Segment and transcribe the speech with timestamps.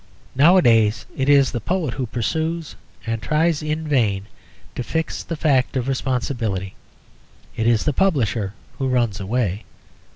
[0.35, 4.25] Nowadays it is the poet who pursues and tries in vain
[4.73, 6.73] to fix the fact of responsibility.
[7.55, 9.63] It is the publisher who runs away.